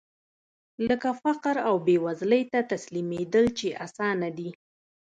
[0.87, 4.49] لکه فقر او بېوزلۍ ته تسليمېدل چې اسانه دي.